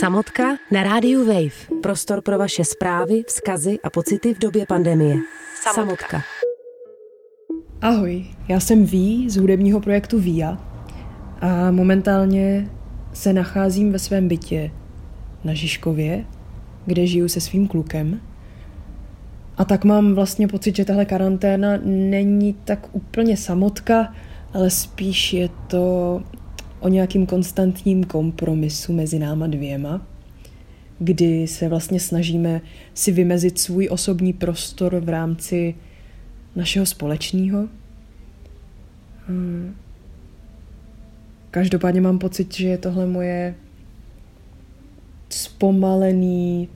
[0.00, 1.80] Samotka na rádiu Wave.
[1.82, 5.16] Prostor pro vaše zprávy, vzkazy a pocity v době pandemie.
[5.62, 5.74] Samotka.
[5.74, 6.22] Samotka.
[7.82, 10.58] Ahoj, já jsem Ví z hudebního projektu Via
[11.40, 12.70] a momentálně
[13.12, 14.70] se nacházím ve svém bytě
[15.44, 16.24] na Žižkově,
[16.86, 18.20] kde žiju se svým klukem.
[19.58, 24.14] A tak mám vlastně pocit, že tahle karanténa není tak úplně samotka,
[24.54, 26.22] ale spíš je to
[26.86, 30.06] o nějakým konstantním kompromisu mezi náma dvěma,
[30.98, 32.60] kdy se vlastně snažíme
[32.94, 35.74] si vymezit svůj osobní prostor v rámci
[36.56, 37.68] našeho společného.
[41.50, 43.54] Každopádně mám pocit, že je tohle moje
[45.28, 46.68] zpomalený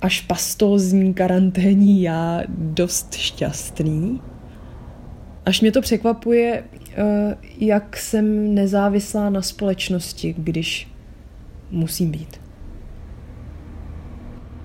[0.00, 4.20] až pastózní karanténní já dost šťastný.
[5.46, 6.64] Až mě to překvapuje,
[6.96, 10.92] eh, jak jsem nezávislá na společnosti, když
[11.70, 12.40] musím být.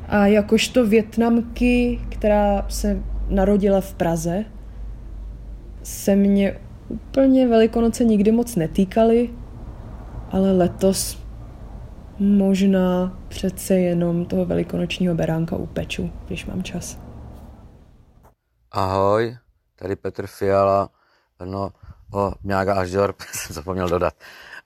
[0.08, 4.45] A jakožto větnamky, která se narodila v Praze,
[5.83, 9.30] se mě úplně Velikonoce nikdy moc netýkaly,
[10.31, 11.23] ale letos
[12.19, 17.00] možná přece jenom toho velikonočního beránka upeču, když mám čas.
[18.72, 19.38] Ahoj,
[19.82, 20.90] tady Petr Fiala,
[21.46, 21.72] no,
[22.14, 24.14] o Mňága až Žor, jsem zapomněl dodat.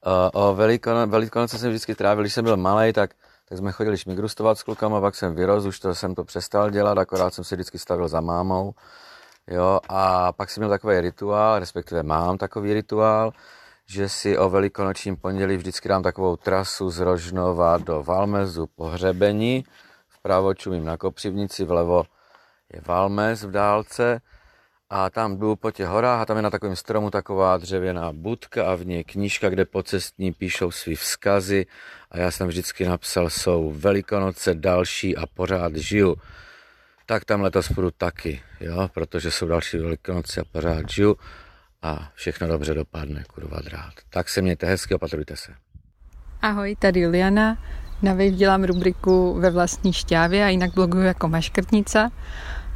[0.04, 3.14] O, o Velikono, Velikonoce jsem vždycky trávil, když jsem byl malý, tak,
[3.50, 6.98] tak jsme chodili šmigrustovat s klukama, pak jsem vyrost, už to jsem to přestal dělat,
[6.98, 8.74] akorát jsem se vždycky stavil za mámou.
[9.48, 13.32] Jo, a pak jsem měl takový rituál, respektive mám takový rituál,
[13.86, 19.66] že si o velikonočním pondělí vždycky dám takovou trasu z Rožnova do Valmezu po hřebení.
[20.10, 22.04] Vpravo čumím na Kopřivnici, vlevo
[22.74, 24.22] je Valmez v dálce
[24.98, 28.72] a tam jdu po těch horách a tam je na takovém stromu taková dřevěná budka
[28.72, 31.66] a v ní je knížka, kde pocestní píšou svý vzkazy
[32.12, 36.16] a já jsem vždycky napsal, jsou velikonoce další a pořád žiju.
[37.06, 41.18] Tak tam letos půjdu taky, jo, protože jsou další velikonoce a pořád žiju
[41.82, 43.94] a všechno dobře dopadne, kurva drát.
[44.10, 45.52] Tak se mějte hezky, opatrujte se.
[46.42, 47.58] Ahoj, tady Juliana.
[48.02, 52.12] Na dělám rubriku ve vlastní šťávě a jinak bloguju jako maškrtnica.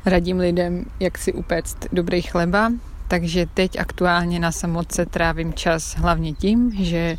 [0.05, 2.71] Radím lidem, jak si upéct dobrý chleba,
[3.07, 7.17] takže teď aktuálně na samotce trávím čas hlavně tím, že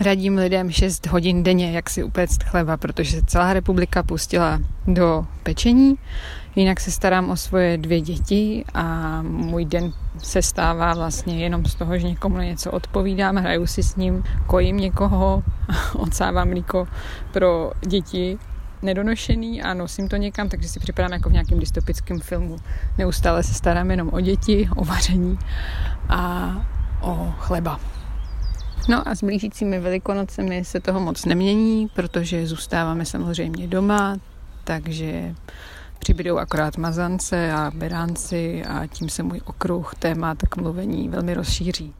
[0.00, 5.94] radím lidem 6 hodin denně, jak si upéct chleba, protože celá republika pustila do pečení.
[6.56, 11.74] Jinak se starám o svoje dvě děti a můj den se stává vlastně jenom z
[11.74, 15.42] toho, že někomu něco odpovídám, hraju si s ním, kojím někoho,
[15.94, 16.88] odsávám mlíko
[17.32, 18.38] pro děti
[18.86, 22.56] nedonošený a nosím to někam, takže si připadám jako v nějakém dystopickém filmu.
[22.98, 25.38] Neustále se starám jenom o děti, o vaření
[26.08, 26.52] a
[27.00, 27.80] o chleba.
[28.88, 34.16] No a s blížícími velikonocemi se toho moc nemění, protože zůstáváme samozřejmě doma,
[34.64, 35.34] takže
[35.98, 41.94] přibydou akorát mazance a beránci a tím se můj okruh témat k mluvení velmi rozšíří.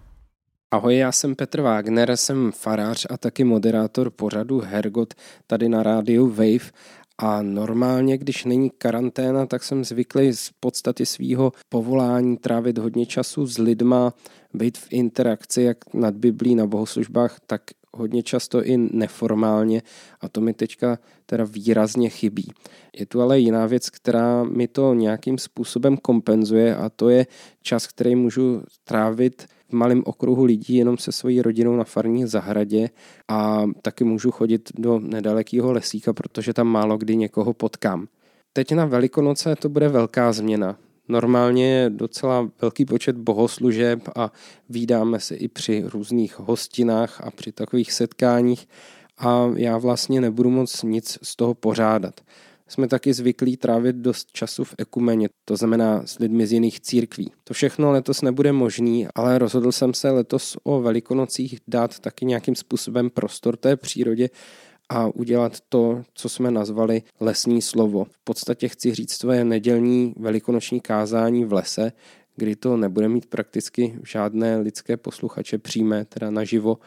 [0.76, 5.14] Ahoj, já jsem Petr Wagner, jsem farář a taky moderátor pořadu Hergot
[5.47, 6.70] tady na rádiu Wave
[7.19, 13.47] a normálně, když není karanténa, tak jsem zvyklý z podstaty svého povolání trávit hodně času
[13.47, 14.12] s lidma,
[14.54, 19.82] být v interakci jak nad Biblí na bohoslužbách, tak hodně často i neformálně
[20.20, 22.53] a to mi teďka teda výrazně chybí.
[22.97, 27.26] Je tu ale jiná věc, která mi to nějakým způsobem kompenzuje a to je
[27.62, 32.91] čas, který můžu trávit v malém okruhu lidí jenom se svojí rodinou na farní zahradě
[33.28, 38.06] a taky můžu chodit do nedalekého lesíka, protože tam málo kdy někoho potkám.
[38.53, 40.77] Teď na Velikonoce to bude velká změna.
[41.09, 44.32] Normálně je docela velký počet bohoslužeb a
[44.69, 48.69] výdáme se i při různých hostinách a při takových setkáních
[49.19, 52.21] a já vlastně nebudu moc nic z toho pořádat.
[52.69, 57.32] Jsme taky zvyklí trávit dost času v ekumeně, to znamená s lidmi z jiných církví.
[57.44, 62.54] To všechno letos nebude možný, ale rozhodl jsem se letos o velikonocích dát taky nějakým
[62.54, 64.28] způsobem prostor té přírodě
[64.88, 68.04] a udělat to, co jsme nazvali lesní slovo.
[68.04, 71.92] V podstatě chci říct své nedělní velikonoční kázání v lese,
[72.36, 76.78] kdy to nebude mít prakticky žádné lidské posluchače přímé, teda naživo,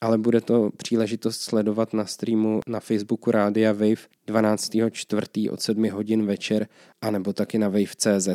[0.00, 5.52] ale bude to příležitost sledovat na streamu na Facebooku Rádia Wave 12.4.
[5.52, 6.68] od 7 hodin večer,
[7.02, 8.28] anebo taky na Wave.cz.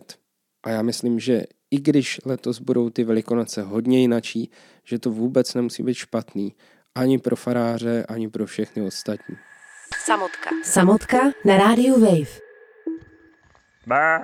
[0.63, 4.51] A já myslím, že i když letos budou ty velikonoce hodně jinačí,
[4.83, 6.55] že to vůbec nemusí být špatný,
[6.95, 9.35] ani pro faráře, ani pro všechny ostatní.
[10.05, 10.49] Samotka.
[10.63, 12.39] Samotka na rádiu Wave.
[13.87, 14.21] Bá.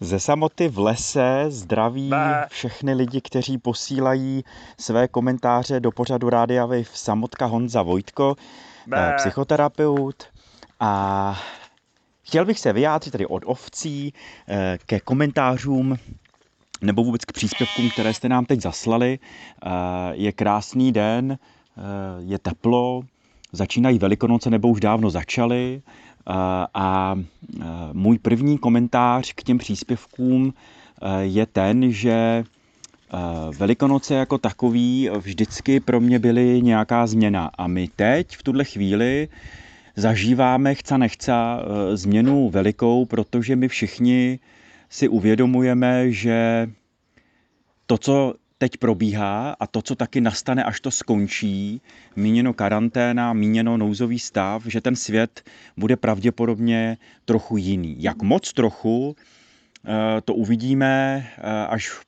[0.00, 2.10] Ze samoty v lese zdraví
[2.48, 4.44] všechny lidi, kteří posílají
[4.80, 8.36] své komentáře do pořadu Rádia Wave Samotka Honza Vojtko,
[8.86, 9.14] Bé.
[9.16, 10.24] psychoterapeut.
[10.80, 11.40] A
[12.22, 14.12] chtěl bych se vyjádřit tady od ovcí
[14.48, 15.96] eh, ke komentářům
[16.80, 19.18] nebo vůbec k příspěvkům, které jste nám teď zaslali.
[19.18, 19.68] Eh,
[20.12, 21.80] je krásný den, eh,
[22.18, 23.02] je teplo,
[23.52, 25.82] začínají Velikonoce nebo už dávno začaly
[26.74, 27.14] a
[27.92, 30.54] můj první komentář k těm příspěvkům
[31.20, 32.44] je ten, že
[33.58, 37.50] Velikonoce jako takový vždycky pro mě byly nějaká změna.
[37.58, 39.28] A my teď v tuhle chvíli
[39.96, 41.32] zažíváme chce nechce
[41.94, 44.38] změnu velikou, protože my všichni
[44.90, 46.70] si uvědomujeme, že
[47.86, 51.80] to, co teď probíhá a to, co taky nastane, až to skončí,
[52.16, 55.42] míněno karanténa, míněno nouzový stav, že ten svět
[55.76, 57.96] bude pravděpodobně trochu jiný.
[57.98, 59.16] Jak moc trochu,
[59.86, 62.00] eh, to uvidíme, eh, až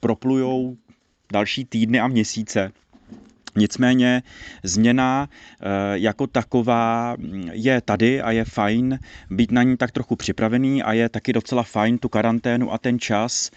[0.00, 0.76] proplujou
[1.32, 2.72] další týdny a měsíce.
[3.56, 4.22] Nicméně
[4.62, 7.16] změna eh, jako taková
[7.52, 8.98] je tady a je fajn
[9.30, 12.98] být na ní tak trochu připravený a je taky docela fajn tu karanténu a ten
[12.98, 13.50] čas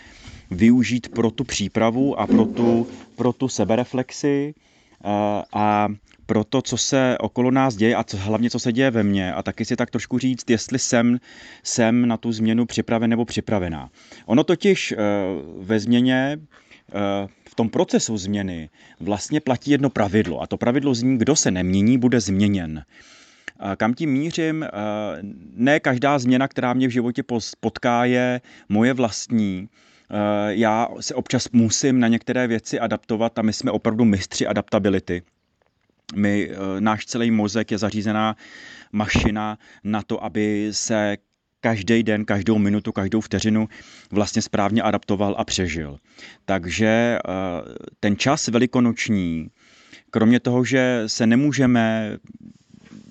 [0.54, 5.10] využít pro tu přípravu a pro tu, pro tu sebereflexi eh,
[5.54, 5.88] a
[6.26, 9.34] pro to, co se okolo nás děje a co, hlavně, co se děje ve mně
[9.34, 11.20] a taky si tak trošku říct, jestli jsem,
[11.64, 13.90] jsem na tu změnu připraven nebo připravená.
[14.26, 14.98] Ono totiž eh,
[15.58, 16.40] ve změně
[17.50, 21.98] v tom procesu změny vlastně platí jedno pravidlo a to pravidlo zní, kdo se nemění,
[21.98, 22.84] bude změněn.
[23.78, 24.66] Kam tím mířím?
[25.56, 27.24] Ne každá změna, která mě v životě
[27.60, 29.70] potká, je moje vlastní.
[30.50, 35.24] Já se občas musím na některé věci adaptovat a my jsme opravdu mistři adaptability.
[36.16, 38.36] My, náš celý mozek je zařízená
[38.92, 41.18] mašina na to, aby se
[41.64, 43.68] každý den, každou minutu, každou vteřinu
[44.12, 45.98] vlastně správně adaptoval a přežil.
[46.46, 47.20] Takže eh,
[48.00, 49.48] ten čas velikonoční,
[50.12, 52.18] kromě toho, že se nemůžeme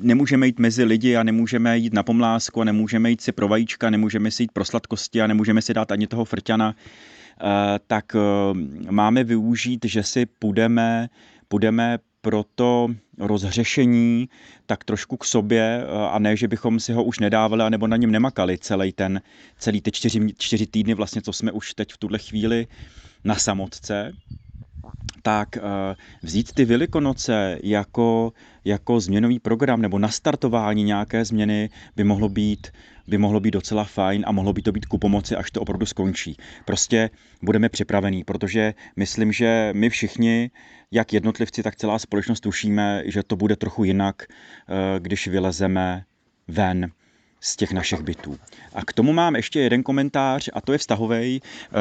[0.03, 3.91] nemůžeme jít mezi lidi a nemůžeme jít na pomlásku a nemůžeme jít si pro vajíčka,
[3.91, 7.45] nemůžeme si jít pro sladkosti a nemůžeme si dát ani toho frťana, eh,
[7.87, 8.21] tak eh,
[8.91, 11.09] máme využít, že si půjdeme,
[11.49, 12.89] půjdeme pro to
[13.19, 14.29] rozhřešení
[14.67, 18.11] tak trošku k sobě a ne, že bychom si ho už nedávali nebo na něm
[18.11, 19.21] nemakali celý ten,
[19.59, 22.67] celý ty čtyři, čtyři týdny vlastně, co jsme už teď v tuhle chvíli
[23.25, 24.13] na samotce,
[25.23, 25.61] tak eh,
[26.23, 28.33] vzít ty Velikonoce jako,
[28.65, 32.67] jako změnový program nebo nastartování nějaké změny by mohlo být
[33.07, 35.87] by mohlo být docela fajn a mohlo by to být ku pomoci, až to opravdu
[35.87, 36.37] skončí.
[36.65, 37.11] Prostě
[37.43, 40.51] budeme připravení, protože myslím, že my všichni,
[40.91, 46.05] jak jednotlivci, tak celá společnost tušíme, že to bude trochu jinak, eh, když vylezeme
[46.49, 46.91] ven
[47.45, 48.39] z těch našich bytů.
[48.75, 51.43] A k tomu mám ještě jeden komentář a to je vztahový.
[51.43, 51.79] Eh,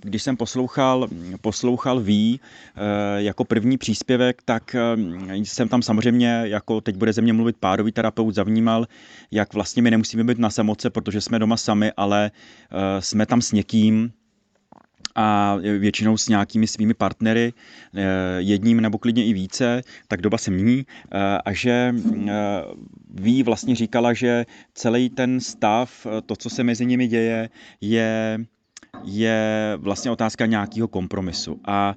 [0.00, 1.08] když jsem poslouchal,
[1.40, 2.80] poslouchal Ví eh,
[3.22, 4.80] jako první příspěvek, tak eh,
[5.34, 8.86] jsem tam samozřejmě, jako teď bude ze mě mluvit párový terapeut, zavnímal,
[9.30, 12.30] jak vlastně my nemusíme být na samoce, protože jsme doma sami, ale
[13.00, 14.12] jsme tam s někým,
[15.14, 17.52] a většinou s nějakými svými partnery,
[17.94, 18.02] eh,
[18.38, 21.94] jedním nebo klidně i více, tak doba se mění eh, a že
[22.28, 22.32] eh,
[23.14, 27.48] ví vlastně říkala, že celý ten stav, to, co se mezi nimi děje,
[27.80, 28.38] je,
[29.04, 31.60] je vlastně otázka nějakého kompromisu.
[31.64, 31.94] A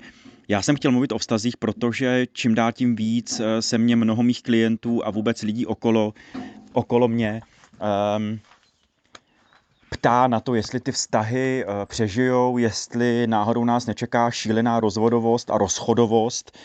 [0.48, 4.44] já jsem chtěl mluvit o vztazích, protože čím dál tím víc se mě mnoho mých
[4.44, 6.13] klientů a vůbec lidí okolo,
[6.74, 7.41] okolo mě
[8.17, 8.39] um,
[9.93, 15.57] ptá na to, jestli ty vztahy eh, přežijou, jestli náhodou nás nečeká šílená rozvodovost a
[15.57, 16.57] rozchodovost,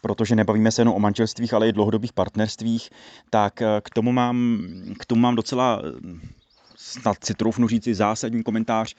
[0.00, 2.90] protože nebavíme se jenom o manželstvích, ale i dlouhodobých partnerstvích,
[3.30, 4.58] tak eh, k tomu mám,
[4.98, 6.38] k tomu mám docela eh,
[6.76, 8.94] snad si troufnu říct zásadní komentář.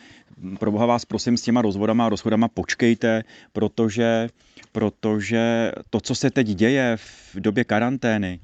[0.60, 4.30] Pro boha vás prosím s těma rozvodama a rozchodama počkejte, protože,
[4.72, 8.40] protože to, co se teď děje v době karantény,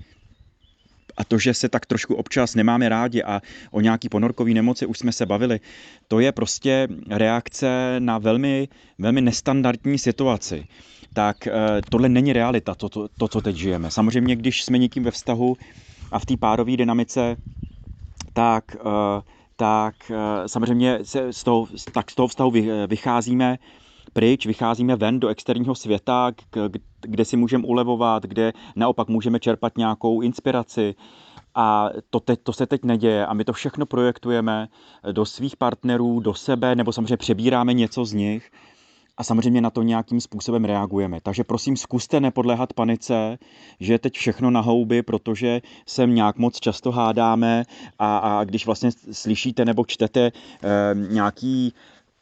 [1.17, 3.41] a to, že se tak trošku občas nemáme rádi a
[3.71, 5.59] o nějaký ponorkový nemoci už jsme se bavili,
[6.07, 8.67] to je prostě reakce na velmi,
[8.99, 10.65] velmi nestandardní situaci.
[11.13, 11.51] Tak eh,
[11.89, 13.91] tohle není realita, to, to, to, co teď žijeme.
[13.91, 15.57] Samozřejmě, když jsme někým ve vztahu
[16.11, 17.37] a v té párové dynamice,
[18.33, 19.21] tak, eh,
[19.55, 22.53] tak eh, samozřejmě se z toho, tak z toho vztahu
[22.87, 23.57] vycházíme
[24.13, 26.31] pryč, vycházíme ven do externího světa,
[27.01, 30.95] kde si můžeme ulevovat, kde naopak můžeme čerpat nějakou inspiraci.
[31.55, 34.67] A to, teď, to se teď neděje a my to všechno projektujeme
[35.11, 38.51] do svých partnerů, do sebe, nebo samozřejmě přebíráme něco z nich.
[39.17, 41.19] a samozřejmě na to nějakým způsobem reagujeme.
[41.23, 43.37] Takže prosím, zkuste nepodléhat panice,
[43.79, 47.63] že je teď všechno na houby, protože se nějak moc často hádáme
[47.99, 50.31] a, a když vlastně slyšíte nebo čtete e,
[50.95, 51.73] nějaký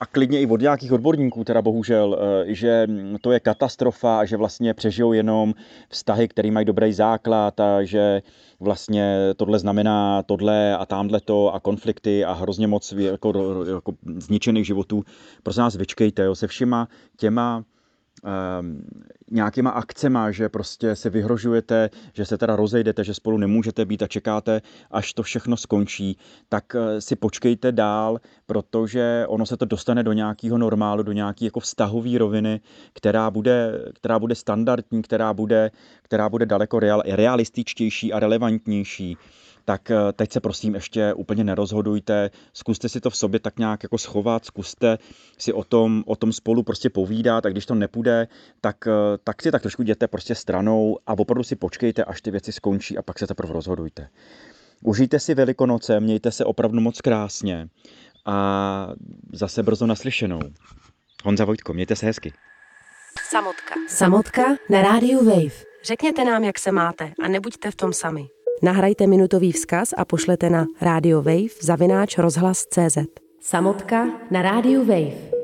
[0.03, 2.87] a klidně i od nějakých odborníků, teda bohužel, eh, že
[3.21, 5.53] to je katastrofa a že vlastně přežijou jenom
[5.89, 8.21] vztahy, které mají dobrý základ a že
[8.59, 13.33] vlastně tohle znamená tohle a tamhle to a konflikty a hrozně moc jako,
[13.75, 15.03] jako zničených životů.
[15.43, 17.63] Prosím nás, vyčkejte jo, se všima těma
[19.31, 24.07] nějakýma akcema, že prostě se vyhrožujete, že se teda rozejdete, že spolu nemůžete být a
[24.07, 26.17] čekáte, až to všechno skončí,
[26.49, 31.45] tak eh, si počkejte dál, protože ono se to dostane do nějakého normálu, do nějaké
[31.45, 32.61] jako vztahové roviny,
[32.93, 39.17] která bude, která bude standardní, která bude, která bude daleko real, realističtější a relevantnější
[39.65, 43.83] tak eh, teď se prosím ještě úplně nerozhodujte, zkuste si to v sobě tak nějak
[43.83, 44.97] jako schovat, zkuste
[45.37, 48.27] si o tom, o tom spolu prostě povídat a když to nepůjde,
[48.61, 52.31] tak, eh, tak si tak trošku jděte prostě stranou a opravdu si počkejte, až ty
[52.31, 54.09] věci skončí a pak se teprve rozhodujte.
[54.83, 57.67] Užijte si Velikonoce, mějte se opravdu moc krásně
[58.25, 58.89] a
[59.33, 60.39] zase brzo naslyšenou.
[61.23, 62.33] Honza Vojtko, mějte se hezky.
[63.29, 63.75] Samotka.
[63.87, 65.63] Samotka na rádiu Wave.
[65.83, 68.27] Řekněte nám, jak se máte a nebuďte v tom sami.
[68.61, 73.09] Nahrajte minutový vzkaz a pošlete na Radio Wave zavináč rozhlas CZ.
[73.41, 75.42] Samotka na rádiu Wave.